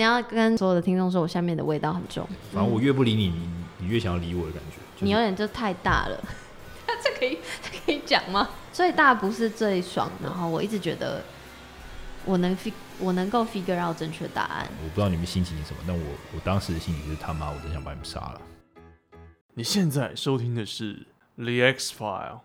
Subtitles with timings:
[0.00, 2.26] 你要跟所有的听众说，我下面的味道很重。
[2.54, 3.46] 反正我越不理你，你
[3.80, 4.78] 你越想要理我的感觉。
[4.94, 6.18] 就是、你有点就太大了，
[7.04, 8.48] 这可以这可以讲吗？
[8.72, 11.22] 最大不是最爽，然后我一直觉得
[12.24, 14.66] 我能 fig 我能够 figure out 正确答案。
[14.82, 16.02] 我不知道你们心情是什么，但我
[16.34, 18.40] 我当时的心情就是他妈，我真想把你们杀了。
[19.52, 22.40] 你现在收听的是 The X File。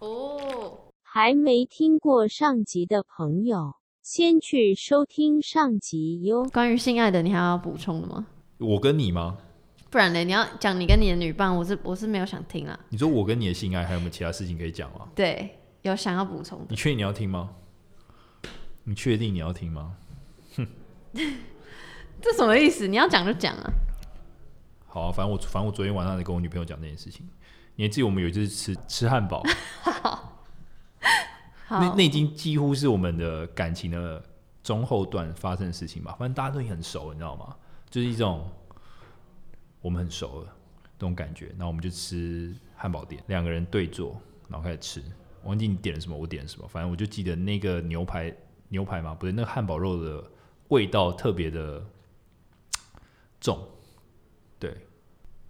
[0.00, 6.42] 哦，还没听过上集的朋友，先去收听上集哟。
[6.46, 8.26] 关于性爱的，你还要补充的吗？
[8.58, 9.38] 我跟你吗？
[9.90, 10.24] 不然呢？
[10.24, 12.76] 你要讲你跟你的女伴，我是我是没有想听啊。
[12.88, 15.06] 你说我跟你的性爱还有没有其他事情可以讲啊？
[15.14, 16.66] 对，有想要补充的。
[16.70, 17.50] 你确定你要听吗？
[18.82, 19.94] 你确定你要听吗？
[20.56, 20.66] 哼，
[22.20, 22.88] 这什么意思？
[22.88, 23.72] 你要讲就讲啊。
[24.88, 27.24] 好啊，反正我反正我昨天晚上在跟我女朋友讲这件事情。
[27.76, 29.42] 你还记得我们有一次吃吃汉堡？
[31.68, 34.22] 那那已经几乎是我们的感情的
[34.62, 36.14] 中后段发生的事情吧。
[36.18, 37.56] 反正大家都已经很熟，你知道吗？
[37.88, 38.46] 就是一种
[39.80, 40.46] 我们很熟了
[40.98, 41.46] 这种感觉。
[41.50, 45.02] 然后我们就吃汉堡店，两个人对坐，然后开始吃。
[45.42, 46.68] 我忘记你点了什么，我点了什么。
[46.68, 48.34] 反正我就记得那个牛排
[48.68, 50.24] 牛排嘛，不对，那个汉堡肉的
[50.68, 51.84] 味道特别的
[53.40, 53.58] 重，
[54.58, 54.76] 对。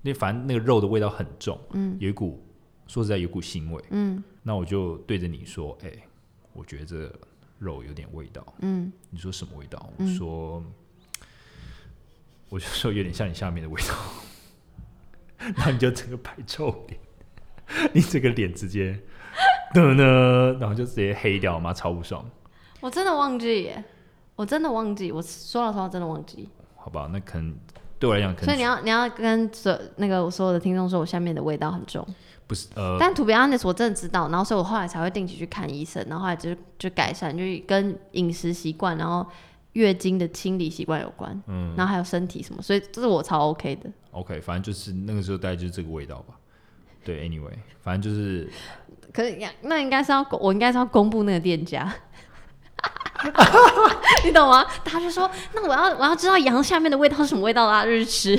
[0.05, 2.42] 那反正那个肉的味道很重，嗯，有一股
[2.93, 6.03] 说实在有股腥味，嗯，那我就对着你说，哎、欸，
[6.53, 7.11] 我觉得这
[7.59, 9.91] 肉有点味道，嗯，你说什么味道？
[9.97, 10.73] 我说，嗯、
[12.51, 13.95] 我就说有点像你下面的味道，
[15.57, 17.01] 然后你就整个白臭脸，
[17.95, 19.01] 你这个脸直接，
[19.75, 22.23] 呢呢，然后就直接黑掉嘛，超不爽。
[22.81, 23.83] 我真的忘记耶，
[24.37, 26.47] 我真的忘记，我说老实话，真的忘记。
[26.77, 27.57] 好吧，那可能。
[27.99, 32.05] 对我来讲，所以你要你要跟所那个我所有的听众说，我下面的味道很重，
[32.53, 39.27] 不是呃，但 to be honest 我真的知道，然后所以我后来才会定期去看医生，然后后来就就改善，就是跟饮食习惯，然后
[39.73, 43.91] 月经的清理习惯有关，嗯，然后还有身体什么，所以这是我超 OK 的。
[44.11, 46.35] OK，反正就是那个时候大概就是这个味道吧。
[47.03, 48.51] 对，Anyway，反正就是，
[49.13, 51.91] 可是那应该是要我应该是要公布那个店家。
[54.25, 54.65] 你懂吗？
[54.85, 58.37] 他就说：“那我要我要知道羊下面的味道是什么味道啦，就是吃。”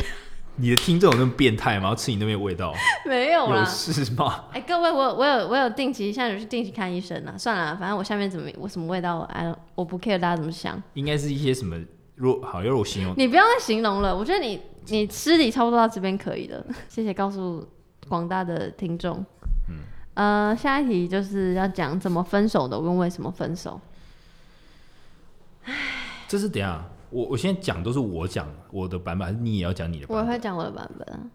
[0.55, 1.89] 你的听众有那么变态吗？
[1.89, 2.73] 要吃你那边的味道？
[3.05, 4.45] 没有啦，有事吗？
[4.51, 7.35] 哎、欸，各位，我我有我有定期，现在有去定期看医生啊。
[7.37, 10.81] 算了，反正我下面怎么我什么味道，哎，我不 care 大家怎么想。
[10.93, 11.77] 应该是一些什么？
[12.15, 14.15] 若好，要我形容，你不要再形容了。
[14.15, 16.63] 我觉得你你尸体差不多到这边可以了。
[16.87, 17.67] 谢谢告诉
[18.07, 19.25] 广大的听众。
[19.67, 19.79] 嗯，
[20.13, 23.81] 呃，下一题就是要讲怎么分手的，问为什么分手。
[26.27, 30.25] 这是等下，我我现在讲都是我讲我的版本，还是你也要讲你的版本？
[30.25, 31.29] 我会讲我的版本啊。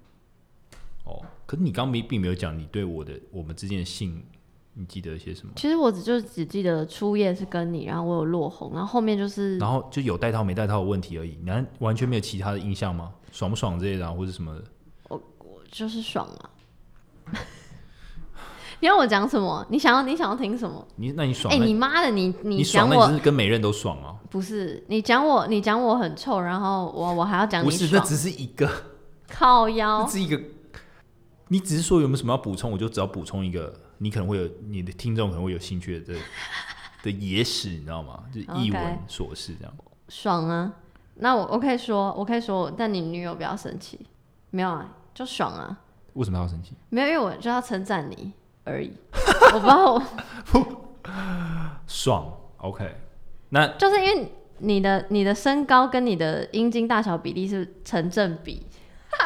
[1.04, 4.22] 哦，可是你刚刚没并没有讲你对我的我们之间的性，
[4.74, 5.52] 你记得一些什么？
[5.56, 13.12] 其实我只就只记得初夜是跟你，然后我有落红，然后后面就是，然后就有带套没带套的问题而已，你还完全没有其他的印象吗？
[13.30, 14.64] 爽不爽这些的，或者什么的？
[15.08, 16.50] 我我就是爽啊。
[18.80, 19.64] 你要我讲什么？
[19.70, 20.86] 你想要你想要听什么？
[20.96, 21.52] 你那你爽？
[21.52, 24.14] 哎、欸，你妈的，你你讲我是跟每人都爽啊？
[24.30, 28.70] 不是，你讲我你讲我很臭，然后我我还要讲你是，那只是一个
[29.28, 30.40] 靠腰，这是一个。
[31.50, 32.70] 你只是说有没有什么要补充？
[32.70, 36.14] 我就只要补充一个，你可能会有你的听众可能会有兴趣的
[37.02, 38.22] 的野史，你知道吗？
[38.32, 39.74] 就一闻琐事这样。
[39.78, 39.82] Okay.
[40.10, 40.72] 爽啊！
[41.16, 43.98] 那我我可以说，我可以说，但你女友不要生气。
[44.50, 45.78] 没有啊，就爽啊。
[46.12, 46.74] 为什么要生气？
[46.90, 48.32] 没有，因为我就要称赞你。
[48.68, 48.92] 而已，
[49.54, 49.94] 我不知道。
[49.94, 50.02] 我
[51.86, 52.86] 爽，OK，
[53.48, 58.66] 那就是因为你的你的身高跟你的阴茎大小比例是成正比，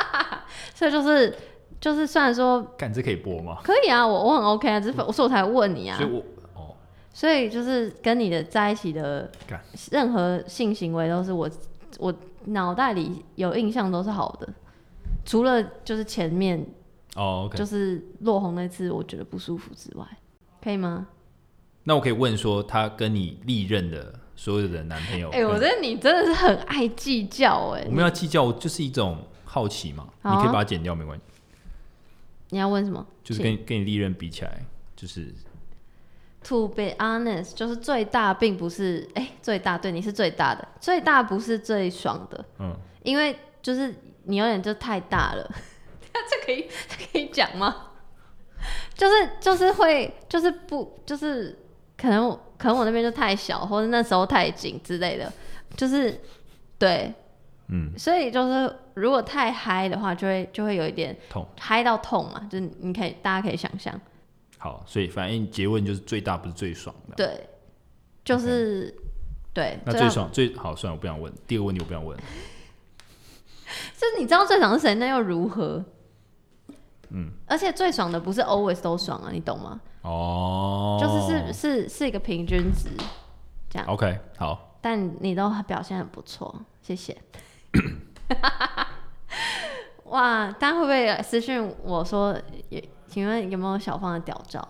[0.74, 1.36] 所以就是
[1.80, 3.58] 就是虽然说，感这可以播吗？
[3.64, 6.20] 可以啊，我我很 OK 啊，只是我说我才问你啊，所以我
[6.54, 6.76] 哦，
[7.12, 9.28] 所以就是跟你的在一起的
[9.90, 11.50] 任何性行为都是我
[11.98, 12.14] 我
[12.46, 14.48] 脑袋里有印象都是好的，
[15.24, 16.64] 除了就是前面。
[17.14, 20.06] 哦、oh, okay.，就是落红那次，我觉得不舒服之外，
[20.62, 21.08] 可以吗？
[21.84, 31.24] 那我可以问说，他跟你历任的所有的男朋友，哎、欸，我觉得你真的是很爱计较，哎，我们要计较，就是一种好奇嘛，啊、你可以把它剪掉，没关系。
[32.48, 33.06] 你要问什么？
[33.22, 34.64] 就是跟跟你历任比起来，
[34.96, 35.34] 就是
[36.44, 43.94] To be honest，就是最大并不是，哎、欸，最大对你是最大的，最大不是最爽的，嗯，因为就是
[44.24, 45.50] 你有点就太大了。
[46.30, 47.88] 这可以这可以讲吗？
[48.94, 51.58] 就是就是会就是不就是
[51.96, 55.32] 可能可能我那边就太小，或者那时候太紧之类的，
[55.76, 56.20] 就是
[56.78, 57.12] 对，
[57.68, 64.00] 嗯，所以就是如果太嗨的话，就会就会有一点痛，嗨到痛嘛，就是你可以大家可以想象。
[64.58, 67.48] 好，所以反正结论就是最大不是最爽的，对，
[68.24, 68.94] 就是
[69.52, 71.32] 对，那最爽最好算了，我不想问。
[71.48, 72.16] 第二个问题我不想问。
[73.96, 75.84] 就是你知道最爽是谁，那又如何？
[77.14, 79.78] 嗯，而且最爽的不是 always 都爽啊，你懂吗？
[80.00, 82.88] 哦，就是是是是一个平均值，
[83.68, 83.86] 这样。
[83.86, 84.78] OK，好。
[84.80, 87.16] 但你都表现很不错，谢谢。
[90.06, 92.36] 哇，大家会不会私信我说，
[93.06, 94.66] 请问有没有小芳的屌照？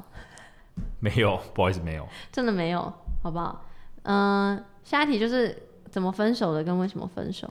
[1.00, 2.06] 没有，不好意思，没有。
[2.30, 2.92] 真的没有，
[3.22, 3.64] 好不好？
[4.02, 7.50] 嗯、呃，下一题就是怎么分手的，跟为什么分手？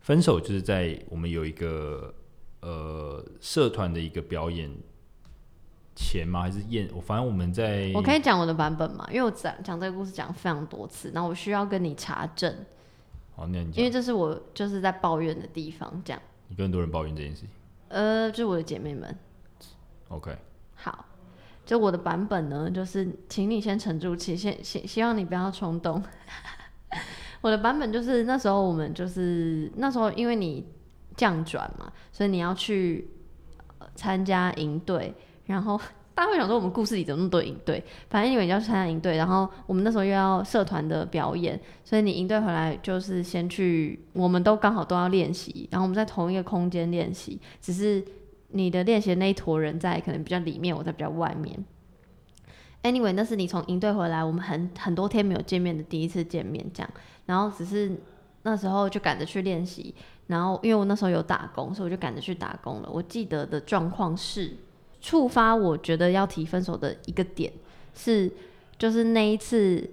[0.00, 2.12] 分手就是在我们有一个。
[2.60, 4.70] 呃，社团的一个表演
[5.96, 6.42] 前吗？
[6.42, 6.88] 还是演？
[6.94, 12.54] 我反正我们在，我可以讲我的版本嘛，因为我讲讲这个故事讲非常多次，那我需要跟你查证。
[13.34, 16.20] 好，那你，因为这是我就是在抱怨的地方，这样。
[16.48, 17.48] 你跟很多人抱怨这件事情？
[17.88, 19.18] 呃，就是我的姐妹们。
[20.08, 20.36] OK。
[20.74, 21.06] 好，
[21.64, 26.02] 就我的版本呢，就是请你先沉住气，先希希望你不要冲动。
[27.40, 30.66] 我的版本就是那时候我们就是那时候因为你。
[31.20, 33.06] 降转嘛，所以你要去
[33.94, 35.12] 参加营队，
[35.44, 35.78] 然后
[36.16, 37.84] 大家会想说我们故事里怎么那么多营队？
[38.08, 48.02] 反正因为你要参加营队，然后我们那时候又要社团的表演，所以你营队回来就是先去，我们都刚好都要练习，然后我们在同一个空间练习，只是
[48.48, 51.62] 你的练习的那一坨人在可能比较里面，我在比较外面。
[52.82, 56.90] Anyway，那是你从营队回来，我们很很多天没有见面的第一次见面，这样，
[57.26, 57.92] 然后只是
[58.42, 59.94] 那时候就赶着去练习。
[60.30, 62.88] 然后，因为我那时候有打工，所以我就赶着去打工了。
[62.92, 64.54] 我记得的状况是，
[65.00, 67.52] 触发我觉得要提分手的一个点
[67.96, 68.30] 是，
[68.78, 69.90] 就是那一次，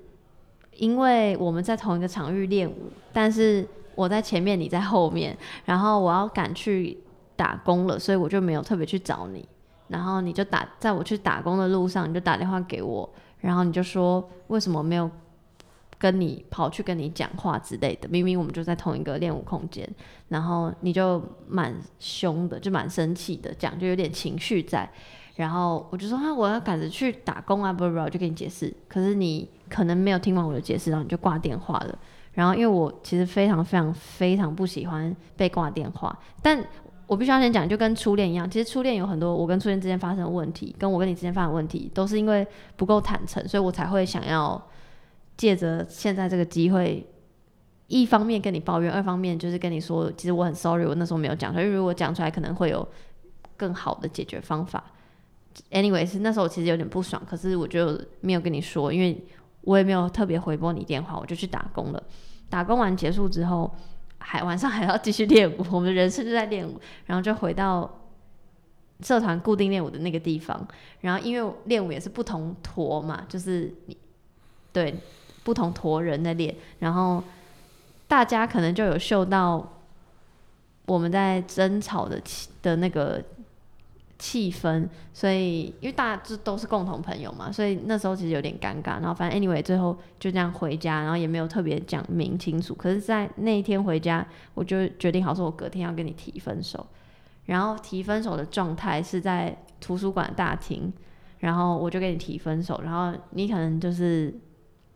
[0.76, 5.36] 因为我们在同一个场域练舞，但是我在前面，你在后面，
[5.66, 7.00] 然后我要赶去
[7.36, 9.44] 打工了，所以我就没有特别去找你。
[9.88, 15.10] 然后你就打，在我去打工的路上，你就打电话给我，然后你就说为什么没有。
[16.00, 19.88] 跟你跑去跟你讲话之类的，明明我们就在同一个练舞空间，
[20.28, 24.88] 然后你就蛮凶的，就蛮生气的，讲就有点情绪在，
[25.38, 31.98] 然后我就说啊，我要赶着去打工啊，不不不，我就跟你解释，可是你可能没有听完我的解释，然后你就挂电话了。
[32.34, 36.64] 然后因为我其实非常非常非常不喜欢被挂电话，但
[37.08, 42.46] 我必须要先讲，就跟初恋一样，其实初恋有很多我跟初恋之间发生的问题，跟我跟你之间发生的问题，都是因为
[42.76, 44.64] 不够坦诚，所以我才会想要。
[45.38, 47.08] 借着现在这个机会，
[47.86, 52.86] 一方面跟你抱怨，二方面就是跟你说，其实我很 sorry，我那时候没有讲出来，因为如果讲出来，可能会有
[53.56, 54.84] 更好的解决方法。
[55.72, 59.24] Anyway，是那时候我其实有点不爽，可是我就没有跟你说，因为
[59.62, 62.04] 我也没有特别回拨你电话，我就去打工了。
[62.50, 63.74] 打工完结束之后，
[64.18, 68.02] 还晚上还要继续练舞，我们人生就在练舞，然后就回到
[69.02, 70.68] 社团固定练舞的那个地方，
[71.02, 73.96] 然后因为练舞也是不同坨嘛，就是你
[74.74, 74.96] 对。
[75.48, 77.24] 不同坨人的脸，然后
[78.06, 79.66] 大家可能就有嗅到
[80.86, 83.24] 我们在争吵的气的那个
[84.20, 89.00] 气氛，所以因为大家这都是共同朋友嘛，所以那时候其实有点尴尬。
[89.00, 92.76] 然后反正 anyway 最后就这样回家，然后也没有特别讲明清楚。
[92.76, 96.86] 可是，在那一天回家，我就决定好说，我隔天要跟你提分手。
[97.46, 100.92] 然后提分手的状态是在图书馆大厅，
[101.40, 104.34] 然后我就跟你提分手，然后你可能就是。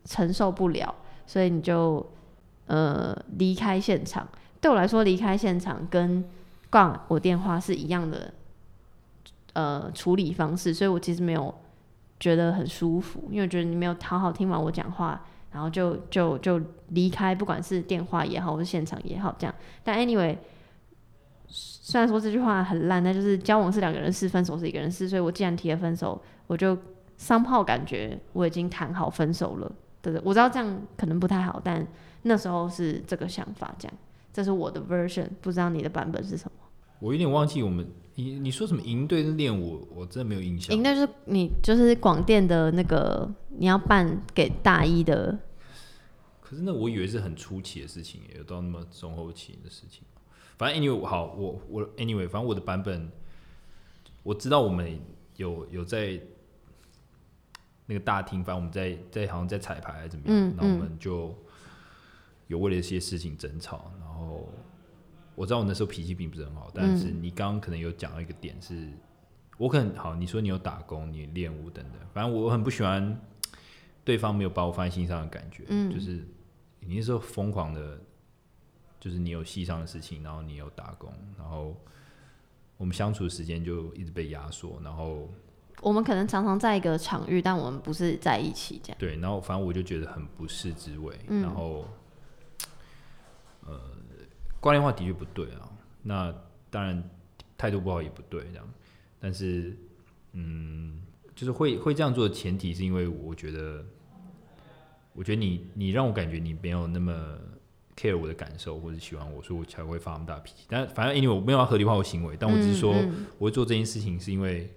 [0.05, 0.93] 承受不了，
[1.25, 2.05] 所以你就
[2.67, 4.27] 呃离开现场。
[4.59, 6.23] 对我来说，离开现场跟
[6.69, 8.33] 挂我电话是一样的
[9.53, 11.53] 呃处理方式，所以我其实没有
[12.19, 19.53] 觉得很舒服，因为我觉得你没有好好听完我讲话，然后就就就离开，不管是电话也好，或是现场也好，这样。
[19.83, 20.37] 但 anyway，
[21.47, 26.77] 虽然说这句话很烂，但就是交往是两个人事，分手是一个人事，所以我既然提了分手，我就
[27.19, 29.71] somehow 感觉我已经谈好分手了。
[30.01, 31.85] 对对，我知道这样可能不太好，但
[32.23, 33.97] 那时候是这个想法，这样，
[34.33, 36.67] 这是我的 version，不知道你的版本是什么？
[36.99, 40.75] 我有点忘记我们，你你说什么营队的练舞，我真的没有印象。
[40.75, 45.37] 营队就是你就是广电的那个你要办给大一的，
[46.41, 50.03] 可是那我以为是很初期的事情，有到那么中后期的事情。
[50.57, 53.11] 反正 anyway 好，我我 anyway，反正我的版本，
[54.23, 54.99] 我知道我们
[55.37, 56.19] 有有在。
[57.91, 61.37] 那个大厅，反正我们在在好像在彩排还是怎么样，嗯，然后我们就
[62.47, 63.91] 有为了一些事情争吵。
[63.99, 64.47] 然后
[65.35, 68.91] 我知道我那时候脾气并不是很好，但是你刚刚可能有讲到一个点是，是
[69.57, 73.19] 我可能好，你说你有打工，你练舞等等，反正我很不喜欢
[74.05, 76.25] 对方没有把我放在心上的感觉，嗯，就是
[76.79, 77.99] 你那时候疯狂的，
[79.01, 81.75] 就是你有戏上的事情，然后你有打工，然后
[82.77, 85.29] 我们相处的时间就一直被压缩，然后。
[85.81, 88.97] 我们可能常常在一个场域，但我们不是在一起这样。
[88.99, 91.87] 对，然后反正我就觉得很不是滋味，嗯、然后，
[93.65, 93.81] 呃，
[94.59, 95.67] 挂电话的确不对啊。
[96.03, 96.31] 那
[96.69, 97.03] 当然
[97.57, 98.67] 态度不好也不对，这样。
[99.19, 99.75] 但是，
[100.33, 101.01] 嗯，
[101.35, 103.83] 就是会会这样做的前提是因为我觉得，
[105.13, 107.11] 我觉得你你让我感觉你没有那么
[107.95, 110.67] care 我的感受，或者喜欢我，所以我才会发那么大脾气。
[110.69, 114.71] 但反正因为我没有要合理化我行为，但我只是说，嗯嗯、我会做这件事情是因为。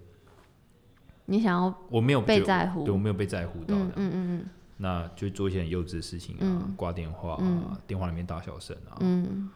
[1.27, 9.49] 你想要我没有被在乎，对我没有被在乎到，嗯嗯嗯，那就做一些很幼稚的事情啊，挂电话啊，电话里面大小声啊，嗯，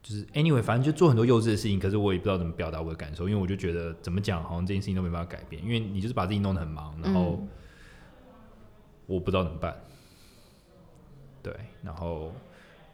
[0.00, 7.44] 就是 anyway，反正就做很多幼稚的事情，可是我也不知道怎么表达我的感受，因为我就觉得怎么讲，好像这件事情都没办法改变，因为你就是把自己弄得很忙，然后
[9.06, 9.74] 我不知道怎么办，
[11.42, 12.32] 对，然后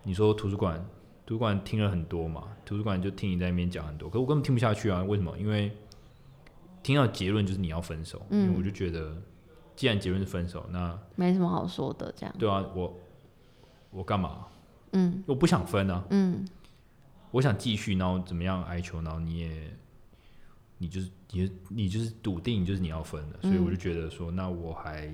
[0.03, 0.83] 你说图书馆，
[1.27, 5.37] 图书馆听了很多嘛，图书馆就听你在那边讲很多，可是我根本听不下去啊，为什么？
[5.38, 5.71] 因为。
[6.88, 9.14] 听到结论就是你要分手，嗯，因为我就觉得，
[9.76, 12.35] 既然结论是分手，那没什么好说的，这样。
[12.38, 12.99] 对啊，我
[13.90, 14.47] 我干嘛？
[14.92, 16.49] 嗯，我不想分啊，嗯，
[17.30, 19.71] 我想继续，然后怎么样哀求，然后你也，
[20.78, 25.09] 你就是你你就是笃定就是你要分的，所以我就觉得说，那我还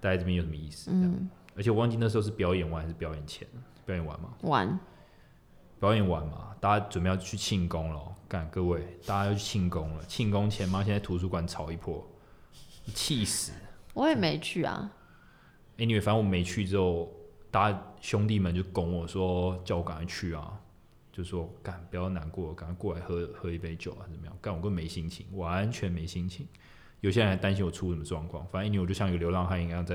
[0.00, 0.92] 待在这边有什么意思？
[0.92, 3.48] 嗯，而且我忘记那时候是表演完还是表演前？
[3.84, 4.28] 表演完吗？
[4.42, 4.78] 完。
[5.84, 8.00] 表演完嘛，大家准备要去庆功了。
[8.26, 10.04] 干，各位，大家要去庆功了。
[10.06, 12.02] 庆功前妈，现在图书馆吵一波，
[12.94, 13.52] 气死。
[13.92, 14.90] 我也没去啊。
[15.76, 17.12] Anyway，反正我没去之后，
[17.50, 20.58] 大家兄弟们就拱我说，叫我赶快去啊，
[21.12, 24.34] 就说干，不要难过，赶快过来喝喝一杯酒啊，怎么样？
[24.40, 26.48] 干，我根本没心情，完全没心情。
[27.02, 29.94] 有些人还担心我出什么状况，反正 Anyway，我就像一个流浪汉一样在。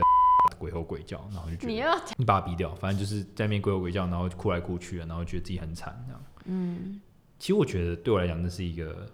[0.57, 6.23] 鬼吼鬼叫，然后就觉得你要你把他逼掉，反正就是在那边鬼吼鬼叫，然后哭来哭去的，然后觉得自己很惨，这样。
[6.45, 6.99] 嗯，
[7.37, 9.09] 其实我觉得对我来讲，那是一个，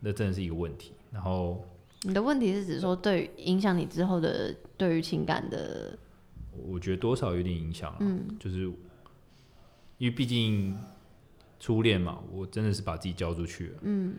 [0.00, 0.92] 那真的是一个问题。
[1.10, 1.64] 然后
[2.02, 5.98] 你的问题是指说，对影响你之后的对于情感的，
[6.52, 7.96] 我觉得多少有点影响。
[8.00, 8.64] 嗯，就是
[9.98, 10.76] 因为毕竟
[11.58, 13.78] 初恋嘛，我真的是把自己交出去了。
[13.82, 14.16] 嗯，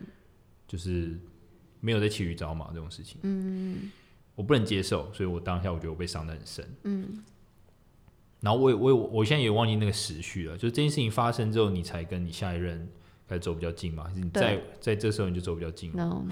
[0.66, 1.18] 就是
[1.80, 3.18] 没有在骑驴找马这种事情。
[3.22, 3.90] 嗯。
[4.40, 6.66] 我不能接受，所以我当下我觉得我被伤得很深。
[6.84, 7.22] 嗯，
[8.40, 12.88] 然后我也我也我现在也忘记那个时序了，就是这件事情发生之后，你才跟你下一任
[13.28, 14.04] 开始走比较近嘛？
[14.04, 16.24] 还是你在在这时候你就走比较近？No.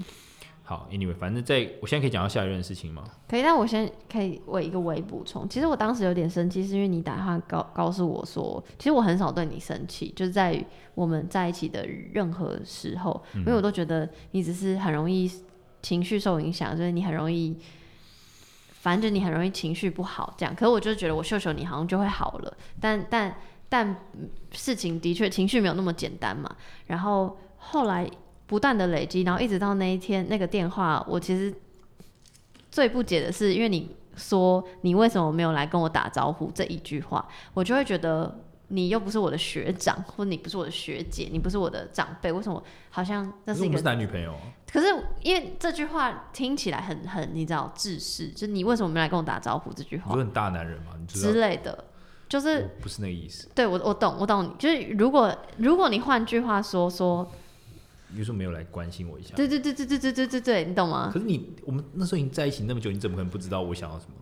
[0.63, 3.05] 好，Anyway，反正在我现在可以讲到下一任的事情吗？
[3.29, 5.47] 可以，但我先可以为一个微补充。
[5.47, 15.31] 其实我当时有点生气，是因为你打电话告告诉我说，其实我很少对你生气，就是在我们在一起的任何时候，嗯、因为我都觉得你只是很容易
[15.83, 17.55] 情绪受影响，就是你很容易。
[18.89, 20.55] 反正你很容易情绪不好，这样。
[20.55, 23.37] 可是我就觉得我秀秀你好像就会好了，但但
[23.69, 23.95] 但
[24.51, 26.51] 事情的确情绪没有那么简单嘛。
[26.87, 28.11] 然后后来
[28.47, 31.55] 不断的累积，然后一直到那一天那个电话，我其实
[32.71, 38.41] 最不解的是，因为你说你为什么没有来跟我打招呼这一句话，我就会觉得。
[38.69, 43.79] 你又不是我的学长，或者你不是我的学姐，你不是我的长辈，为什么好像那是一个？
[43.79, 44.41] 是男女朋友啊？
[44.71, 44.87] 可是
[45.23, 49.73] 因为这句话听起来很很，你知道，自私，就是你为什么没来跟我打招呼？
[49.73, 50.93] 这句话，你是很大男人嘛？
[51.01, 51.85] 你知道之类的，
[52.29, 53.49] 就是不是那个意思。
[53.55, 54.51] 对我，我懂，我懂你。
[54.59, 57.27] 就是如果如果你换句话说说，
[58.11, 59.35] 你说没有来关心我一下？
[59.35, 61.11] 对对对对对对对对对，你懂吗？
[61.11, 64.13] 可是你我们那时候已经在一起那么久，你怎么可能不知道我想要什么？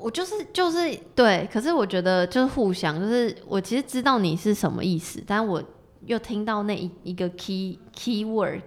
[0.00, 5.62] 我就是就是对，可是我觉得就是互相，就是我其实知道你是什么意思，但我
[6.06, 8.62] 又听到那一一个 key key word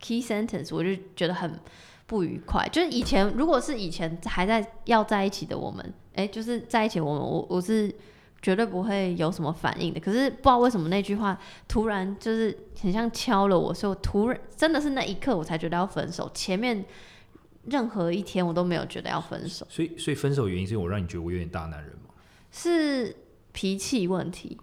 [0.00, 1.60] key sentence，我就觉得很
[2.06, 2.68] 不愉快。
[2.72, 7.94] 就是以前如果是以前还在要在一起的我们，哎、就是在一起我们，我我是
[8.40, 10.00] 绝对不会有什么反应的。
[10.00, 16.30] 可是不知道为什么那句话突然就是很像敲了我，所以我突然真的是那一刻我才觉得要分手。
[16.32, 16.84] 前面。
[17.70, 22.14] 任何一天我都没有觉得要分手，所以所以分手原因是因为我让你觉得我有点大男人吗？
[22.50, 23.14] 是
[23.52, 24.58] 脾气问题。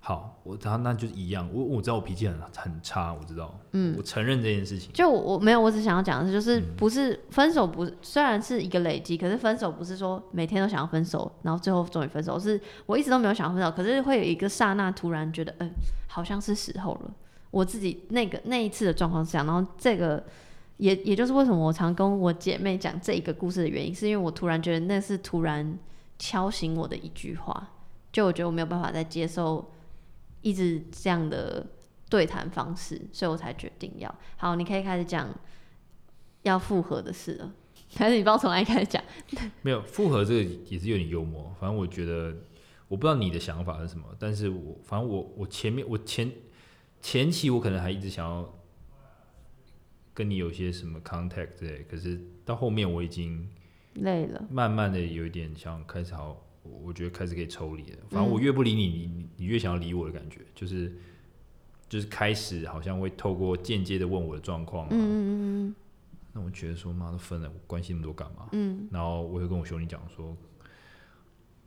[0.00, 4.90] 好，我他那就是一样，我我知道我脾气很很差，我知道，嗯，我承认这件事情。
[4.92, 15.70] 就我没有，我只想要讲的是，就是不是分手不是，虽然是一个累积，可是分手不是说每天都想要分手，然后最后终于分手，是我一直都没有想要分手，可是会有一个刹那突然觉得，嗯，
[16.06, 17.10] 好像是时候了。
[17.50, 20.22] 我自己那个那一次的状况是这样，然后这个。
[20.78, 25.78] 也也就是为什么我常跟我姐妹讲这一个故事的原因，是因为我突然觉得那是突然
[26.18, 27.70] 敲醒我的一句话，
[28.12, 29.70] 就我觉得我没有办法再接受
[30.42, 31.64] 一直这样的
[32.10, 34.56] 对谈方式，所以我才决定要好。
[34.56, 35.28] 你可以开始讲
[36.42, 37.52] 要复合的事了，
[37.94, 39.02] 还是你帮我从哪里开始讲？
[39.62, 42.34] 没有复合这个也是有点幽默，反正我觉得
[42.88, 46.32] 我不知道你的想法是什么，但是我反正我我前面我前
[47.00, 48.52] 前期我可能还一直想要。
[50.14, 53.46] 跟你有些什么 contact 之类，可是到后面我已经
[53.94, 57.98] 累了，慢慢的有一点想开始好，我觉得开始可以抽离了。
[58.08, 60.96] 反正我越不理你，你你越想要理我的感觉，就是
[61.88, 64.88] 就是开始好像会透过间接的问我的状况啊。
[64.92, 65.74] 嗯嗯嗯。
[66.32, 68.48] 那我觉得说妈都分了，我关心那么多干嘛？
[68.52, 68.88] 嗯。
[68.90, 70.36] 然后我会跟我兄弟讲说，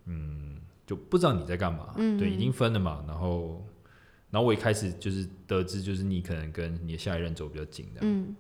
[0.06, 1.94] 嗯，就不知道你在干嘛。
[1.98, 2.18] 嗯。
[2.18, 3.04] 对，已经分了嘛。
[3.08, 3.66] 然后，
[4.30, 8.00] 然后我一开始就是得知，就是你可能跟你的下一任走比较近的。
[8.02, 8.36] 嗯。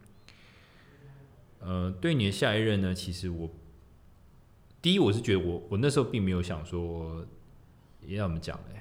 [1.60, 3.50] 呃，对你的下一任呢，其实我
[4.82, 7.25] 第一我是觉得我我那时候并没有想说，
[8.06, 8.75] 要怎么讲呢？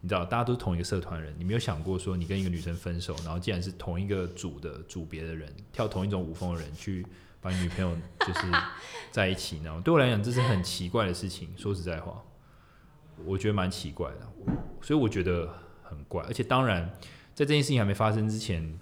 [0.00, 7.06] 你知道，大家都是同一个社团人，你没有想过说，你跟一个女生分手，然后既然是同一个组的组别的人，跳同一种舞风的人去
[7.40, 8.40] 把你女朋友就是
[9.10, 11.48] 在一起，然后对我来讲这是很奇怪的事情。
[11.56, 12.20] 说实在话，
[13.24, 14.32] 我觉得蛮奇怪的，
[14.80, 15.52] 所以我觉得
[15.94, 16.22] 很怪。
[16.24, 16.88] 而且当然，
[17.34, 18.78] 在这件事情还没发生之前，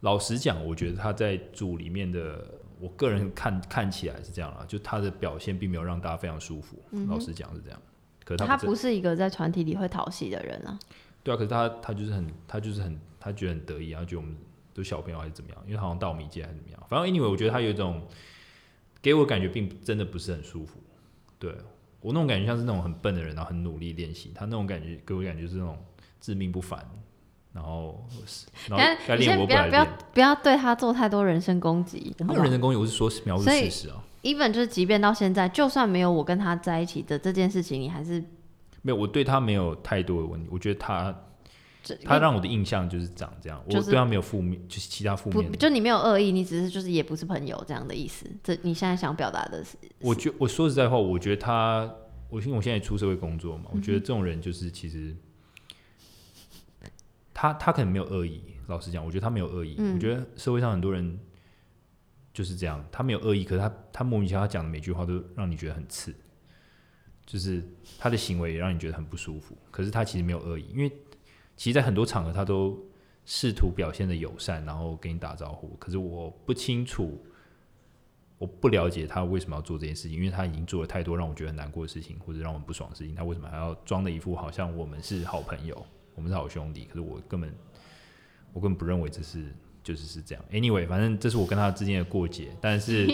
[0.00, 2.44] 老实讲，我觉得他在组里面的，
[2.80, 6.76] 我个人看看起来是这样啊，就他的表现并没有让大家非常舒服。
[6.90, 7.80] 嗯、老实讲是这样。
[8.24, 10.78] 可是他不，他不是一个在团体里会讨喜的人啊。
[11.22, 14.36] 对啊，可是他他就是很他就是很他觉得很得意啊，觉得我们
[14.72, 15.62] 都小朋友还是怎么样？
[15.66, 16.82] 因为好像到我们一届还是怎么样？
[16.88, 18.06] 反正 anyway，我觉得他有一种
[19.02, 20.78] 给我感觉并真的不是很舒服。
[21.38, 21.54] 对
[22.00, 24.32] 我那种感觉像是那种很笨的人，然后很努力练习。
[24.34, 25.76] 他那种感觉给我感觉是那种
[26.20, 26.78] 自命不凡，
[27.52, 28.06] 然后
[28.68, 29.68] 然后该练我不要。
[29.68, 32.14] 不要不要对他做太多人身攻击。
[32.20, 34.02] 我没有人身攻击，我是说描述事实啊。
[34.22, 38.22] even 就是，即便到现在，就算没有我跟他在一起的这件事情，你还是
[38.82, 38.96] 没有。
[38.96, 41.14] 我对他没有太多的问题，我觉得他
[42.04, 45.50] 他让我的印象就是长这样，就是、我对他没有负面，就是其他负面。
[45.52, 48.26] 就你没有恶意，你只是就是也不是朋友这样的意思。
[48.42, 49.76] 这你现在想表达的是？
[50.00, 51.90] 我觉我说实在话，我觉得他，
[52.28, 55.16] 我因为我现在出社会工作嘛，我觉得这种人就是其实
[57.32, 58.42] 他他可能没有恶意。
[58.66, 59.76] 老实讲，我觉得他没有恶意。
[59.78, 61.18] 嗯、我觉得社会上很多人。
[62.30, 66.14] 就是这样，他没有恶意，可是他他莫名其妙，他讲的每句话都让你觉得很刺，
[67.26, 67.60] 就是
[67.98, 69.58] 他的行为也让你觉得很不舒服。
[69.72, 70.92] 可是他其实没有恶意，因为
[71.58, 72.78] 其实，在很多场合他都
[73.26, 75.76] 试图表现的友善，然后跟你打招呼。
[75.78, 77.22] 可是我不清楚，
[78.38, 83.14] 我不了解他为什么要做这件事情，因为他已经做了太多让我觉得很难过的事情，或者让我们不爽的事情。
[83.14, 86.86] 他为什么还要装的一副好像我们是好朋友，我们是好兄弟？
[86.86, 87.52] 可是我根本
[88.54, 89.52] 我根本不认为这是。
[89.80, 93.06] 就是是这样，Anyway，反正这是我跟他之间的过节，但是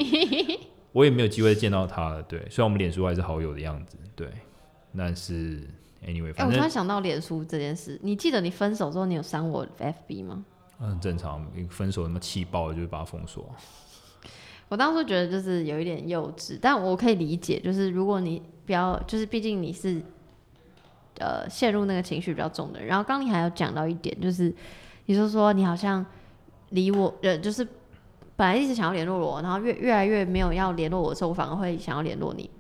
[0.91, 2.23] 我也没有机会见到他了。
[2.25, 4.29] 对，虽然我们脸书还是好友的样子，对，
[4.97, 5.69] 但是
[6.07, 10.45] Anyway，我突然想到脸书这件事，你记得你分手之后你有删我 FB 吗？
[10.79, 13.49] 很、嗯、正常，分手那么气爆了，就把它封锁。
[14.69, 20.03] 我当初觉得就是有一点幼稚，但我可以理解，就是如果你比较，就是毕竟你是
[21.19, 22.89] 呃陷入那个情绪比较重的人。
[22.89, 24.55] 然后刚你还有讲到一点，就是
[25.07, 26.05] 你就说你好像。
[26.71, 27.65] 离我呃，就是
[28.35, 32.51] 本来一直想要联络我，然后越越来越没有要联络我的时候，我反而会想要联络你。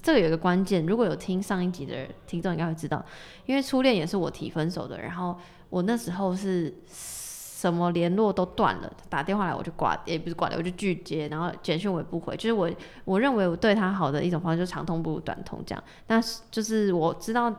[0.00, 3.04] 这个有一个关键，如果有听上一集的听众应该会知道，
[3.46, 5.36] 因为初恋也是我提分手的，然后
[5.70, 12.70] 我那时候是什么联络都断了，打电话来我就挂，也不是挂掉，我就拒接，然后简讯我也不回，就是我
[13.04, 15.84] 我认为我对他好的一种方式，就是长痛不如短痛这样。
[16.06, 17.54] 但是就是我知道，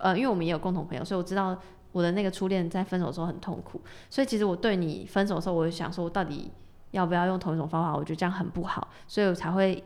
[0.00, 1.56] 呃，因为我们也有共同朋友，所以我知道。
[1.92, 6.50] 我的那个初恋在分手的时候很痛苦，所以其实我对你分手的时候，我就想说，我到底
[6.92, 7.94] 要不要用同一种方法？
[7.94, 9.84] 我觉得这样很不好，所以我才会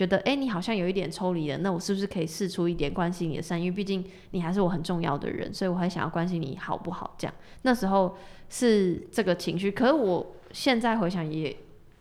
[0.00, 3.66] 觉得，哎，你好像有一点抽离了，那我是不是可以试出一点关心你的善意？
[3.66, 7.14] 因为毕竟你还是我很重要的人，所以我还想要关心你好不好？
[7.18, 8.16] 这样那时候
[8.48, 11.54] 是这个情绪，可是我现在回想也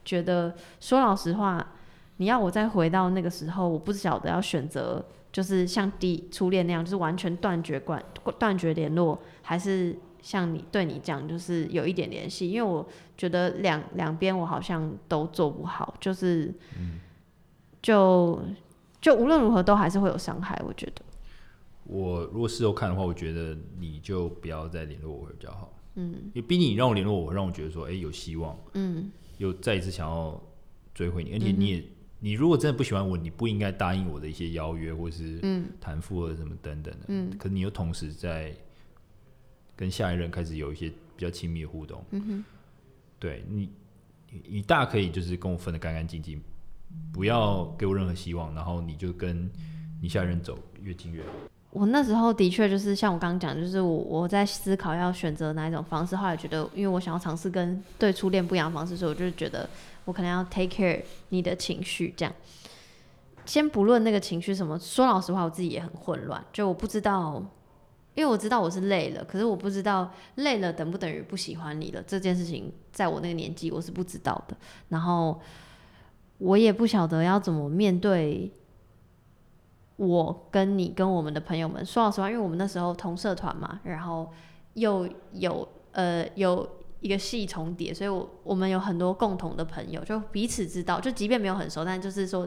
[0.05, 1.73] 觉得，说老实话，
[2.15, 5.05] 你要我再回到那个时候，我不晓得要选择。
[5.31, 8.03] 就是像第初恋那样，就是完全断绝关
[8.39, 12.49] 断绝联络，还是像你对你讲，就是有一点联系。
[12.49, 12.83] 因为我
[13.15, 16.51] 觉得两两边我好像都做不好，就是，
[17.81, 18.41] 就
[19.01, 20.61] 就无论如何都还是会有伤害。
[20.65, 21.01] 我觉得，
[21.83, 25.73] 我如果事后看的话，我觉得你就不要再联络我会比较好。
[25.95, 28.57] 嗯，因为毕竟你让我联络我，让我觉得说，哎、欸，有希望。
[28.73, 30.41] 嗯，又再一次想要
[30.93, 31.79] 追回你，而且你也。
[31.79, 31.85] 嗯
[32.21, 35.39] 你如果真的不喜欢我，你不应该答应我的一些邀约，或是
[35.79, 37.05] 谈复合什么等等的。
[37.07, 38.53] 嗯，可是你又同时在
[39.73, 42.03] 跟下一任开始有一些比较亲密的互动。
[42.11, 42.45] 嗯哼，
[43.19, 43.69] 对你，
[44.49, 46.41] 你大可以就是跟我分得干干净净，
[47.11, 49.49] 不要给我任何希望，然后你就跟
[50.01, 51.29] 你下一任走越近越好。
[51.71, 59.69] 我那时候的确就是像我刚刚讲，就是我我在思考要选择哪一种方式，后来觉得，因为我想要尝试跟对初恋不一样的方式，所以我就觉得。
[60.05, 62.33] 我可能要 take care 你的情绪，这样。
[63.45, 67.35] 先不论那个情绪什么，说老实话，我自己也很混乱，就我不知道
[68.15, 72.01] 因为我知道我是累了，可是我不知道累了等不等于不喜欢你了。
[72.07, 75.39] 这件事情在我那个年纪我是不知道的，然后
[76.39, 78.51] 我也不晓得要怎么面对
[79.95, 81.85] 我跟你跟我们的朋友们。
[81.85, 84.29] 说老实话，因为我们那时候同社团嘛，然后
[84.73, 86.67] 又有呃有。
[87.01, 92.45] 一个系重叠，所以我我们有很多共同的朋友，就彼此知道，就即便没有很熟，但就是说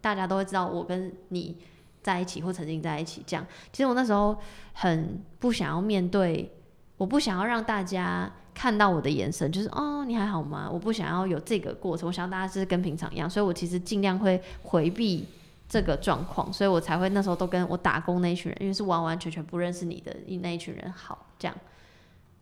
[0.00, 1.58] 大家都会知道我跟你
[2.00, 3.44] 在一起或曾经在一起这样。
[3.72, 4.38] 其实我那时候
[4.74, 6.56] 很不想要面对，
[6.98, 10.68] 我不想要让大家看到我的眼神，就是哦，你还好吗？
[10.70, 15.26] 我不想要有这个过程，我想要大家是跟平常一样，所以我其实尽量会回避
[15.66, 21.56] 这个状况，所以我才会那时候都跟我打工那一群人，因为是完完全全不认识你的那一群人好这样，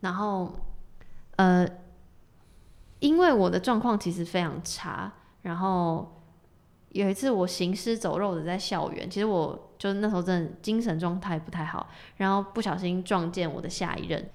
[0.01, 0.53] 然后。
[1.37, 1.65] 呃，
[2.99, 6.21] 因为我的状况其实非常差，然后
[6.89, 14.29] 有一次我行尸走肉的在校园，其实我就是那时候真的精神状态不太好，然后不小心撞见我的下一任，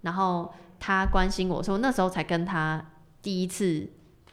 [0.00, 2.84] 然后他关心我，所以我那时候才跟他
[3.22, 3.88] 第一次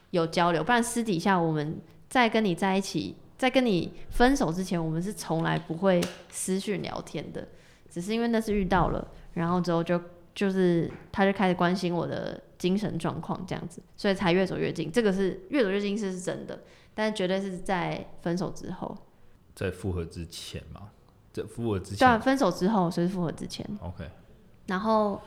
[0.09, 7.47] 有交流，不然私底下我们在跟你在一起，在跟你分手之前，我们是从来不会私讯聊天的，
[7.87, 10.01] 只是因为那次遇到了，然后之后就。
[10.35, 14.89] 就是他就开始关心我的精神状况这样子，所以才越走越近。
[14.89, 16.57] 这个是越走越近是是真的，
[16.93, 18.95] 但绝对是在分手之后，
[19.53, 20.91] 在复合之前嘛？
[21.33, 23.65] 在复合之前，对啊，分手之后，所以复合之前。
[23.81, 24.09] OK。
[24.67, 25.19] 然后，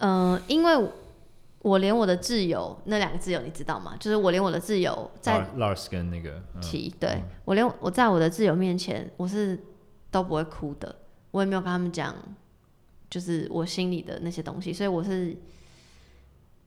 [0.00, 0.88] 嗯、呃，因为
[1.62, 3.96] 我连我的挚友那两个挚友你知道吗？
[3.98, 9.58] 就是我连我的挚友在 Lars 跟那个提、嗯，对我连我在我的挚友面前，我是
[10.10, 10.94] 都不会哭的，
[11.30, 12.14] 我也没有跟他们讲。
[13.08, 15.36] 就是我心里的那些东西，所以我是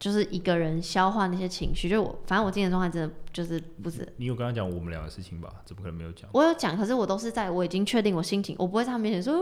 [0.03, 1.87] 就是一个人消化那些情绪。
[1.87, 4.05] 就我反正我精神状态真的就是不是。
[4.17, 5.49] 你有跟他讲我们俩的事情吧？
[5.63, 6.29] 怎么可能没有讲？
[6.33, 9.33] 我有讲，可是我都是在我已经确定我心情，我不会在他面前说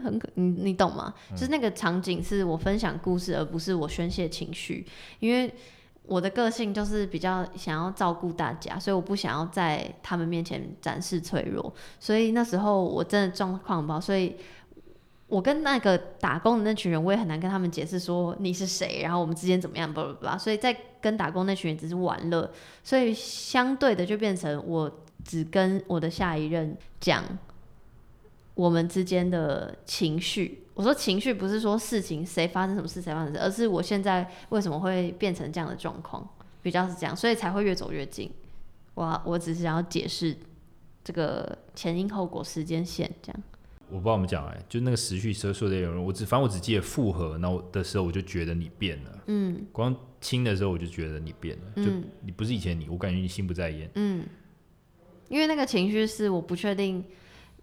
[0.00, 1.14] 很可，你你懂吗？
[1.30, 1.36] 嗯。
[1.36, 4.84] 就是那个场景是我分享故事，而不是我宣泄情绪。
[5.20, 5.54] 因为
[6.06, 11.72] 我的个性就是比较想要照顾大家，所以我不想要在他们面前展示脆弱。
[12.00, 14.34] 所以那时候我真的状况很不好，所以。
[15.30, 20.36] 我跟那个打工的那群人，我也很难跟他们解释说你是谁，然后我们之间怎么样，巴拉巴拉。
[20.36, 22.50] 所以在跟打工那群人只是玩乐，
[22.82, 24.90] 所以相对的就变成我
[25.24, 27.24] 只跟我的下一任讲
[28.54, 30.66] 我们之间的情绪。
[30.74, 36.28] 我说情绪不是说事情谁发生什么事谁发生事，而是我现在为什么会变成这样的状况，
[36.60, 38.30] 比较是这样，所以才会越走越近。
[38.94, 40.36] 我我只是想要解释
[41.04, 43.42] 这个前因后果时间线这样。
[43.90, 54.24] 我不知道怎么讲哎，就那个时序说说的有人，我只反正我只记得复合，然后的时候我就觉得你变了，嗯，光亲的时候我就觉得你变了，嗯，就你不是以前你，我感觉你心不在焉，嗯，
[55.28, 57.04] 因为那个情绪是我不确定，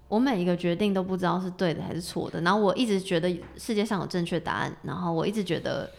[0.08, 5.90] 我每一个决定都不知道是对的还是错的，然后我一直觉得世界上有正确答案，然后我一直觉得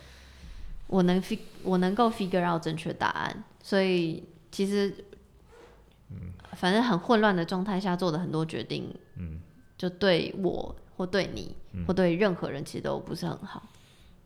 [0.87, 4.93] 我能 fig 我能够 figure out 正确答案，所以其实，
[6.11, 9.41] 嗯，反正很混乱的状态下做的很多决定，嗯。
[9.79, 13.63] 就对我或对你、嗯、或对任何人，其实都不是很好、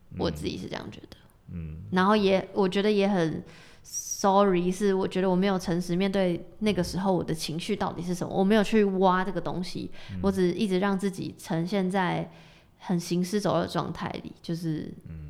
[0.09, 0.17] 嗯。
[0.17, 1.17] 我自己是这样觉得。
[1.51, 1.83] 嗯。
[1.91, 3.43] 然后也，我觉得也很
[3.83, 12.31] sorry，是我觉得我没有诚实面对那个时候我的情绪到底是什么，我没有去挖这个东西，嗯、我只一直让自己呈现在
[12.79, 14.91] 很行尸走肉的状态里，就是。
[15.07, 15.29] 嗯。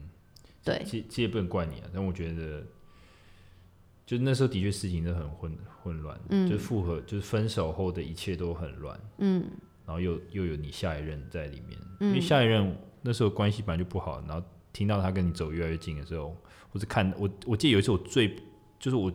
[0.64, 0.82] 对。
[0.86, 2.64] 其其实也不能怪你啊，但我觉得，
[4.06, 9.46] 就那时候的确事情是很混混乱，嗯，就复合，就是分手后的一切都很乱，嗯。
[9.86, 14.42] 然后又又有你下一任在里面，嗯、因为下一任那时候关系本来就不好，然后
[14.72, 16.36] 听到他跟你走越来越近的时候，
[16.72, 18.34] 或是看我，我记得有一次我最
[18.80, 19.14] 就是我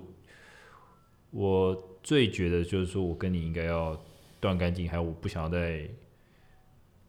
[1.30, 3.98] 我最觉得就是说我跟你应该要
[4.40, 5.88] 断干净，还有我不想要再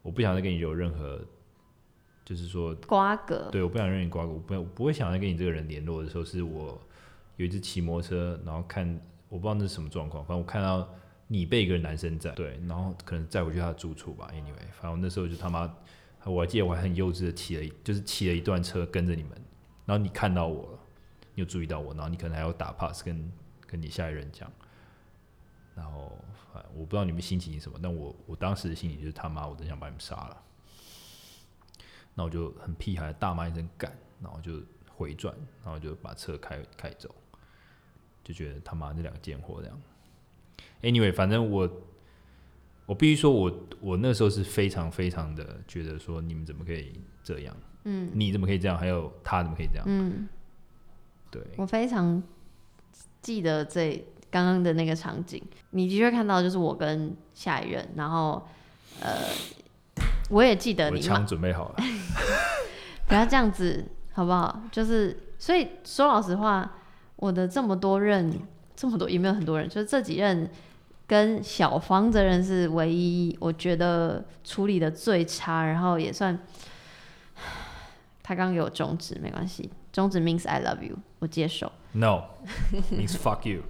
[0.00, 1.22] 我不想再跟你有任何
[2.24, 6.80] 就是说瓜葛，对，我不想让你瓜葛，我不我不会想再跟你这个人联络的时候，是我
[7.36, 8.88] 有一次骑摩托车，然后看
[9.28, 10.88] 我不知道那是什么状况，反正我看到。
[11.32, 14.28] 你被一个男生载，对，然后可能载回去他的住处吧。
[14.32, 15.72] Anyway，反正那时候就他妈，
[16.24, 19.30] 我还记得我还很幼稚的骑了，就是骑了一段车跟着你们。
[19.86, 20.78] 然后你看到我了，
[21.36, 23.32] 你有注意到我，然后你可能还要打 pass 跟
[23.64, 24.50] 跟你下一任讲。
[25.76, 26.18] 然后，
[26.74, 30.42] 我不知道你们心情是什么，但我我当时的心情就是他妈，我真想把你们杀了。
[32.12, 35.32] 那我就很屁孩大骂一声干，然后就回转，
[35.64, 37.14] 然后就把车开开走，
[38.24, 39.80] 就觉得他妈这两个贱货这样。
[40.82, 41.70] Anyway，反正我
[42.86, 47.54] 我必须说我，我我那时候是非常非常的觉得说，你们怎么可以这样？
[47.84, 48.76] 嗯，你怎么可以这样？
[48.76, 49.84] 还有他怎么可以这样？
[49.86, 50.28] 嗯，
[51.30, 52.22] 对，我非常
[53.22, 55.42] 记得这刚刚的那个场景。
[55.70, 58.46] 你的确看到就是我跟下一任，然后
[59.00, 59.10] 呃，
[60.30, 61.76] 我也记得你枪准备好了
[63.06, 64.62] 不要这样子好不好？
[64.72, 66.78] 就是所以说老实话，
[67.16, 68.30] 我的这么多任，
[68.76, 70.50] 这么多也没有很多人，就是这几任
[71.10, 76.38] 跟小芳这人是唯一我觉得处理的最差，然后也算
[78.22, 81.72] 他刚给我终止，没关系，终止 means I love you，我接受。
[81.94, 82.22] No
[82.92, 83.62] means fuck you，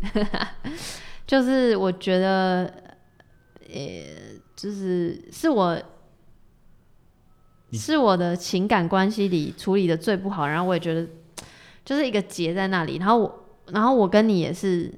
[1.26, 2.70] 就是我觉得，
[3.72, 5.82] 呃，就是是我。
[7.72, 11.08] 是我的情感关系里处理的最不好，然后我也觉得
[11.84, 14.92] 就是一个结在那里，然后我，然后我跟你也是，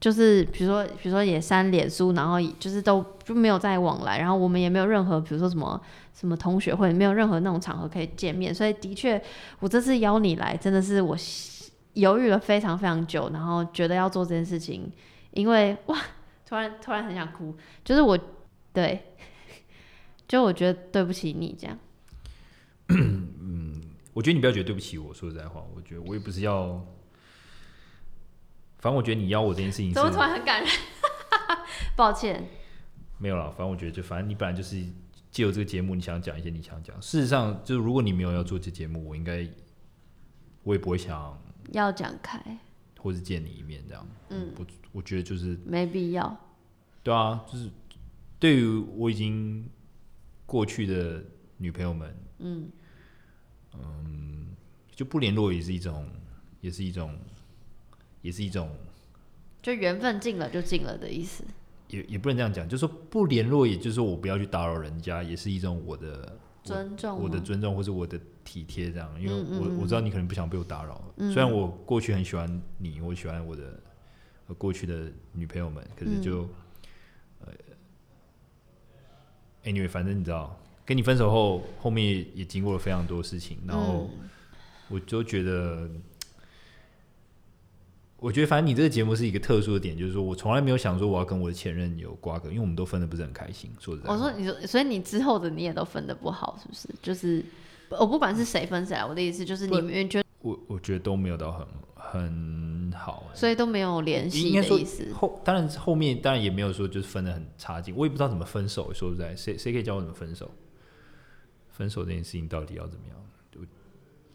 [0.00, 5.80] 就是比如说，比如说也删脸书，然后就是都就没有再往来，然后我们也没有任何，比如说什么
[6.14, 9.22] 什么同学会，没有任何那种场合可以见面，所以的确，
[9.60, 11.16] 我这次邀你来，真的是我
[11.94, 14.90] 犹豫了非常非常久，然后觉得要做这件事情，
[15.32, 15.98] 因为哇，
[16.46, 18.18] 突然突然很想哭，就是我
[18.72, 19.04] 对。
[20.28, 21.78] 就我觉得对不起你这样，
[22.92, 23.80] 嗯，
[24.12, 25.14] 我觉得你不要觉得对不起我。
[25.14, 26.84] 说实在话，我觉得我也不是要，
[28.78, 30.70] 反正我觉得你邀我这件事情，怎么突然很感人？
[31.96, 32.48] 抱歉，
[33.18, 33.50] 没有了。
[33.50, 34.82] 反正我觉得，就反正你本来就是
[35.30, 37.00] 借由这个节目，你想讲一些你想讲。
[37.02, 39.48] 事实上，就是如果你没有要做这节目，我应该
[40.62, 41.40] 我也不会想
[41.72, 42.40] 要讲开，
[42.98, 44.06] 或是见你一面这样。
[44.30, 46.36] 嗯，我我觉得就是没必要。
[47.02, 47.70] 对啊，就是
[48.38, 49.68] 对于我已经。
[50.50, 51.22] 过去的
[51.58, 52.70] 女朋友们，嗯
[53.74, 54.56] 嗯，
[54.96, 56.08] 就不联络也是一种，
[56.62, 57.14] 也是一种，
[58.22, 58.70] 也是一种，
[59.62, 61.44] 就缘分尽了就尽了的意思。
[61.88, 69.10] 也也不能这样讲，就是说不联络，也就是说我不要去打扰人家，也是一种我的尊重我，的尊重或者我的体贴这样。
[69.20, 73.80] 因为我嗯嗯嗯我知道你可能不想被我打扰，嗯、虽然我过去很喜欢你，我喜欢我的
[74.56, 76.42] 过去的女朋友们，可是就。
[76.42, 76.48] 嗯
[79.64, 84.08] Anyway，反正你知道，跟你分手后，后面也，经过了非常多事情，然后
[84.88, 86.02] 我就觉得，嗯、
[88.18, 93.70] 我觉得反正你这个节目是一个特殊的点，就是说我从来没有想说我要跟我的前任有瓜葛，因为我们都分的不是很开心。
[93.78, 96.88] 说实在，我说你说，所以你之后的你也都分的不好，是不是？
[97.00, 97.44] 就是
[97.90, 101.66] 我不管是谁分谁来，我的意思就是你们觉得我我觉得都没有到很。
[102.10, 105.12] 很好，所以都没有联系的意思。
[105.12, 108.90] 后当然后面当然也没有说就是分的很差劲，我也不知道怎么分手。
[108.94, 110.50] 说实在，谁谁可以教我怎么分手？
[111.68, 113.66] 分手这件事情到底要怎么样？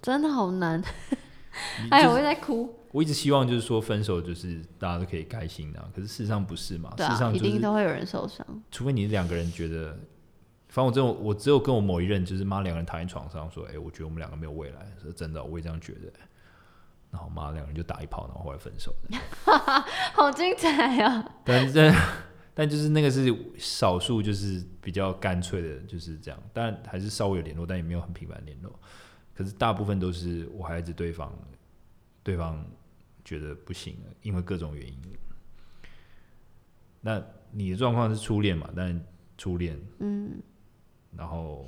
[0.03, 0.83] 真的好难。
[1.89, 2.75] 哎呀，我在哭。
[2.93, 6.93] 我一直希望就是说分手就是大家都可以开心的，啊，可是事实上不是嘛？
[6.95, 8.45] 啊，事实上，就是，一定都会有人受伤。
[8.69, 9.97] 除非你两个人觉得，
[10.69, 16.11] 反正我只有我只有跟我某一任就是妈两个人躺在床上说，哎，欸，我觉得我们两个没有未来，是真的，我也这样觉得。
[17.09, 19.17] 然后妈两个人就打一炮，然后后来分手的，
[20.13, 21.23] 好精彩啊！
[21.43, 21.93] 但是
[22.55, 26.39] 但就是那个是少数，就是比较干脆的，就是这样。
[26.51, 28.79] 但还是稍微有联络，但也没有很频繁联络。
[29.35, 31.31] 可是大部分都是我还是对方，
[32.23, 32.65] 对方
[33.39, 34.97] 觉得不行了，因为各种原因。
[37.01, 38.69] 那你的状况是初恋嘛？
[38.75, 39.03] 但
[39.37, 40.41] 初恋，嗯，
[41.17, 41.67] 然后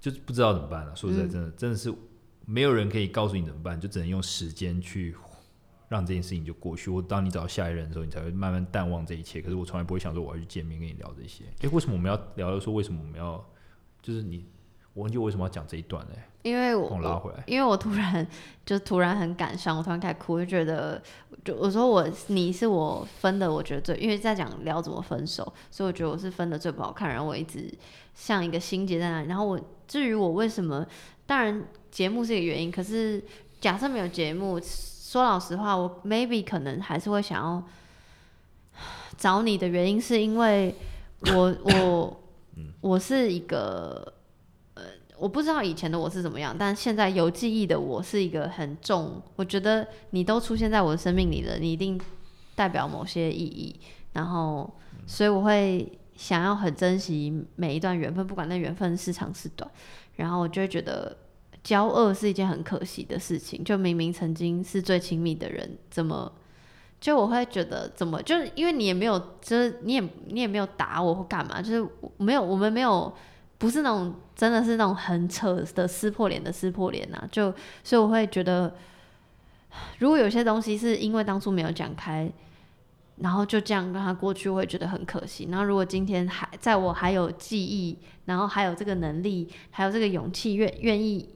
[0.00, 0.94] 就是不知道怎么办了。
[0.94, 1.94] 说实在，真的、嗯、真的是。
[2.44, 5.14] 没有人可以告诉你怎么办，就只能用时间去
[5.88, 6.90] 让这件事情就过去。
[6.90, 9.40] 我当你找到下一任的时候，你才会慢慢淡忘这一切。
[9.40, 11.44] 可是我从来不会想说我要去见面跟你聊这些。
[11.60, 12.58] 诶，为什么我们要聊？
[12.58, 13.48] 说为什么我们要？
[14.02, 14.44] 就是你，
[14.94, 16.12] 我问就为什么要讲这一段呢？
[16.42, 18.26] 因为我，我拉回来，因为我突然
[18.66, 21.00] 就突然很感伤，我突然开始哭，就觉得，
[21.44, 27.08] 就我说我你是我分的，我觉得最，因为在讲聊怎么分手，所以我觉得我是分的最不好看。
[27.08, 27.72] 然后我一直
[28.14, 29.28] 像一个心结在那里。
[29.28, 30.86] 然后我至于我为什么，
[31.26, 31.64] 当然。
[31.92, 33.22] 节目是一个原因，可是
[33.60, 37.62] 假设没有节目，说老实话，我 maybe 可能还是会想要
[39.18, 40.74] 找你的原因，是因为
[41.26, 42.20] 我我
[42.80, 43.54] 我是一个
[44.00, 44.11] 呃，
[45.22, 52.00] 我不知道以前的我是怎么样，但现在有记忆的我是一个很重，我觉得你都出现在我的生命里了，你一定
[52.56, 53.78] 代表某些意义，
[54.14, 54.68] 然后
[55.06, 59.70] 所以我会想要很珍惜每一段缘分，不管那缘分是长是短，
[60.16, 61.16] 然后我就会觉得。
[61.62, 66.32] 骄恶是一件很可惜的事情，就明明曾经是最亲密的人，怎么
[67.00, 73.14] 就我会觉得怎么就是因为你也没有，就是你也你也没有打我或干嘛，就是没有我们没有
[73.62, 78.74] 不是那种真的是那种很扯的撕破脸的撕破脸呐，就所以我会觉得，
[80.00, 82.28] 如果有些东西是因为当初没有讲开，
[83.18, 85.46] 然后就这样让它过去，会觉得很可惜。
[85.48, 91.28] 然后如果今天还在我还有记忆，然后还有这个能力，还有这个勇气，愿愿意。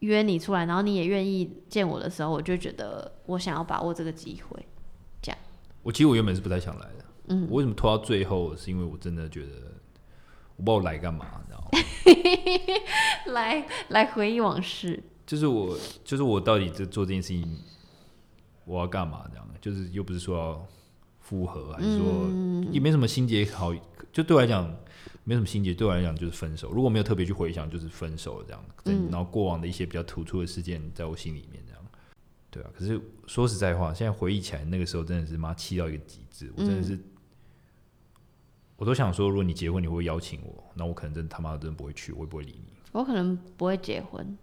[0.00, 4.66] 约你出来，然后你也愿意见我的时候，我就觉得我想要把握这个机会，
[5.22, 5.38] 这样。
[5.82, 8.54] 我其实我原本是不太想来的，嗯，我为什么拖到最后？
[8.54, 9.52] 是因为我真的觉得
[10.56, 11.24] 我不知道我来干嘛，
[13.32, 15.02] 来来回忆往事。
[15.26, 17.58] 就是我，就是我到底这做这件事情，
[18.64, 19.24] 我要干嘛？
[19.30, 20.66] 这样，就是又不是说要
[21.20, 22.28] 复合，还是说
[22.70, 23.74] 也没什么心结好，
[24.12, 24.70] 就对我来讲
[25.24, 26.70] 没什么心结，对我来讲就是分手。
[26.70, 28.64] 如果没有特别去回想，就是分手了这样。
[28.84, 29.08] 嗯。
[29.10, 31.82] 然后过往的一些比较突出的事件，在我心里面这样。
[32.50, 36.98] 对啊，可是说实在话，现在回忆起来，那个时候真的是妈气到一个极致，我真的是，
[38.76, 40.64] 我都想说，如果你结婚，你会邀请我？
[40.74, 42.72] 那我可能真他妈的真的不会去，我也不会理你。
[42.92, 44.36] 我可能不会结婚。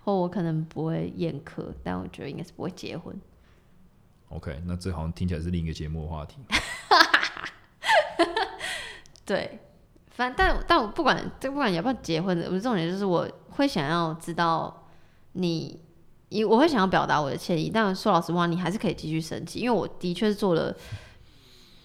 [0.00, 3.18] 或我可能不会宴客，但我觉得应该是不会结婚。
[4.28, 6.36] OK，那这好像听起来是另一个节目的话题。
[9.24, 9.58] 对，
[10.10, 14.86] 反正但但我不管这不管要不要结婚的，我重点就是我会想要知道
[15.32, 15.80] 你，
[16.28, 17.70] 因我会想要表达我的歉意。
[17.72, 20.76] 但说老实话，你还是可以继续生气，因为我的确是做了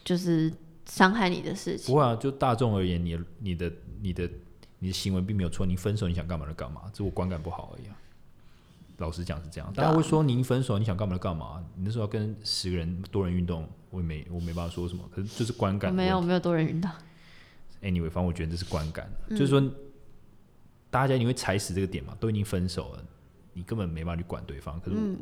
[0.03, 0.53] 就是
[0.89, 1.93] 伤害你的事情。
[1.93, 3.71] 不会啊，就大众而言，你你的
[4.01, 4.29] 你的
[4.79, 5.65] 你的行为并没有错。
[5.65, 7.95] 你分手，你想干嘛就干嘛，只是我观感不好而已啊。
[8.97, 15.93] 老实讲是这样，大家会说你一分手你想干嘛就干嘛，你那时候要跟十个人多人运动，我也没我没办法说什么，可是就是观感。
[15.93, 16.91] 没有没有多人运动。
[17.81, 19.63] Anyway，反正我觉得这是观感，嗯、就是说
[20.89, 23.03] 大家你会踩死这个点嘛，都已经分手了，
[23.53, 24.77] 你根本没办法去管对方。
[24.81, 25.17] 可是、嗯、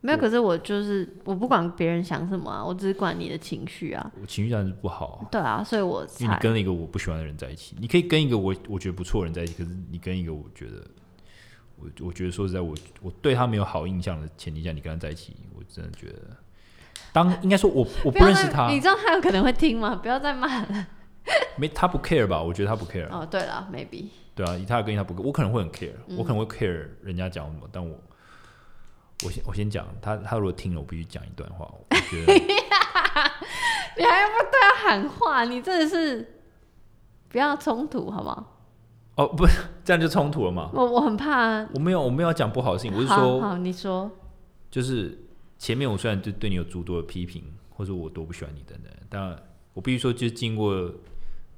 [0.00, 4.12] 没有，可是我就是我不管别人想什么啊，我只是管你的情绪啊。
[4.20, 5.28] 我情绪当然是不好、啊。
[5.30, 10.82] 对啊，所以我因为你跟了一个我不喜欢的人在一起，你可以跟一个我我觉得不错的人在一起，可是你跟一个我觉得。
[11.78, 16.34] 我我觉得说实在，我我对他没有好印象的前提下，你跟他在一起，我真的觉得，
[17.12, 19.94] 当应该说我我不认识他，你知道他有可能会听吗？
[19.94, 20.86] 不要再骂了。
[21.58, 22.42] 没，他不 care 吧？
[22.42, 23.06] 我觉得他不 care。
[23.10, 24.06] 哦，对了，maybe。
[24.34, 27.94] 对啊，以他的个性，他不，我可能会很 care，、嗯、我可能会 care 人家讲什么，但我
[29.24, 31.64] 我先我先讲，他他如果听了，我必须讲一段话。
[31.90, 32.32] 我觉得
[33.96, 35.44] 你还要不对他喊话？
[35.44, 36.40] 你真的是
[37.28, 38.52] 不要冲突，好不好？
[39.16, 40.70] 哦，不是这样就冲突了嘛？
[40.74, 41.68] 我我很怕、啊。
[41.72, 44.10] 我没有，我没有讲不好的事情，我是说，好，好，你说，
[44.70, 45.18] 就是
[45.58, 50.92] 前面我虽然对对你有诸多的批评，或者我多不喜欢你等等，但我必须说，就经过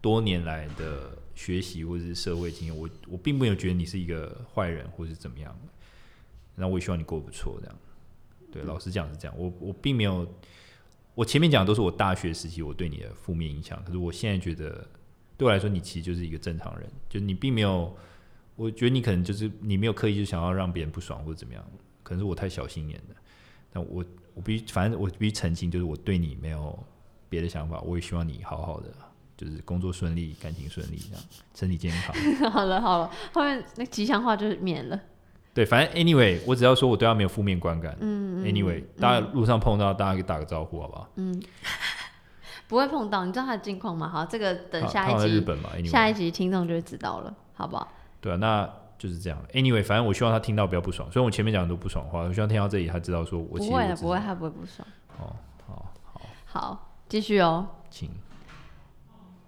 [0.00, 5.52] 多年来的学习或者是社会经验，我我并没有觉得你是一个坏人，或是怎么样。
[6.58, 7.76] 那我也希望你过得不错，这样。
[8.50, 9.34] 对，老实讲是这样。
[9.38, 10.26] 我我并没有，
[11.14, 14.86] 我前面讲的都是我大学时期我对你的负面影响，可是我现在觉得。
[15.38, 17.96] 对我来说，你其实就是一个正常人，就你并没有，
[18.56, 21.64] 我觉得你可能就是你没有刻意就想要让别人不爽或者怎么样，
[22.02, 23.14] 可能是我太小心眼了。
[23.70, 26.76] 但我我必须，反正我必须澄清，就是我对你没有
[27.28, 28.92] 别的想法，我也希望你好好的，
[29.36, 32.16] 就是工作顺利，感情顺利，这样身体健康。
[32.50, 35.00] 好了好了，后面那吉祥话就是免了。
[35.58, 37.96] 对，反正 anyway，我只要说我对他没有负面观感。
[37.98, 41.08] 嗯，嗯，anyway，大家路上碰到，大家给打个招呼，好不好？
[41.16, 41.42] 嗯。
[42.68, 44.08] 不会碰到，你知道他的近况吗？
[44.08, 47.88] 好，这个等下一集，Anyway、下一集听众就会知道了，好不好？
[48.20, 49.42] 对啊，那就是这样。
[49.52, 54.86] Anyway，反正我希望他听到比较不爽，所以我前面讲的都不爽的话，我希望听到这里他知道说我，我不会，不会，他不会不爽。
[55.18, 55.34] 哦，
[55.66, 58.08] 好，好，好，继续哦，请。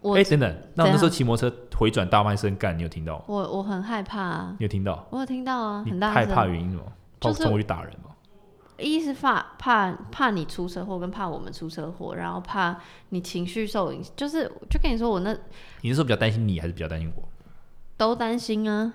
[0.01, 3.23] 我哎，等等，那我那时候骑摩托车回转大半声干，你有听到？
[3.27, 4.57] 我我很害怕啊。
[4.59, 5.07] 你有听到？
[5.11, 6.83] 我有听到啊，很大害怕原因什么？
[7.21, 8.11] 怕冲过去打人吗？
[8.79, 15.37] 一是怕怕怕你出车祸，跟怕我们出车祸，然后怕你情绪受影响，就是就跟你说我那，
[15.83, 17.23] 你是说比较担心你，还是比较担心我？
[17.99, 18.95] 都担心啊。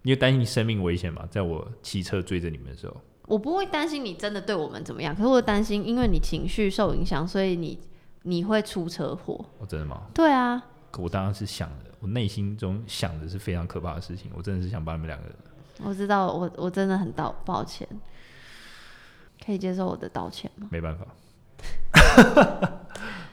[0.00, 1.28] 你有担心你生命危险吗？
[1.30, 7.78] 在我骑车追着你们的时候，我不会担心你真的对我们怎么样，可是我担心因为你情绪受影响，所以你
[8.24, 9.42] 你会出车祸。
[9.58, 10.02] 哦，真的吗？
[10.12, 10.62] 对啊。
[10.90, 15.34] 可我当然是想的，我内心中想的是非常可怕的事情，我真的是想把你们两个人。
[15.82, 17.88] 我知道，我我真的很道抱歉。
[19.44, 20.68] 可以接受我的道歉吗？
[20.70, 21.04] 没办法，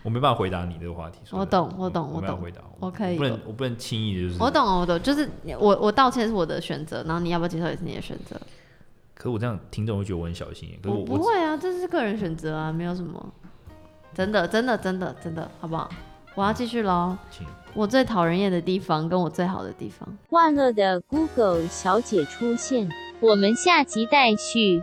[0.04, 1.19] 我没办法回答你这个话题。
[1.32, 2.41] 我懂，我懂，我懂。
[2.41, 4.41] 回答，我可以，不能，我不能轻易的就是。
[4.41, 8.36] 我懂，我懂，就是我，我道歉是我的选择，然后你要不要接受也是你的选择。
[9.13, 13.34] 可是我这样听众会觉得我很小心，可是，我不会啊，这是个人选择啊，没有什么。
[14.13, 15.89] 真的，真的，真的，真的，好不好？
[16.36, 17.17] 我要继续喽。
[17.30, 17.45] 请。
[17.74, 20.08] 我最讨人厌的地方，跟我最好的地方。
[20.30, 22.89] 万恶的 Google 小姐出现，
[23.21, 24.82] 我们下集待续。